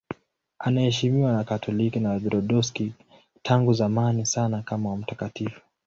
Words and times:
Anaheshimiwa 0.59 1.31
na 1.31 1.37
Wakatoliki 1.37 1.99
na 1.99 2.09
Waorthodoksi 2.09 2.91
tangu 3.43 3.73
zamani 3.73 4.25
sana 4.25 4.61
kama 4.61 4.95
mtakatifu. 4.97 5.61